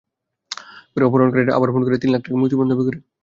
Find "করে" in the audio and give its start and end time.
1.85-2.01, 2.87-2.97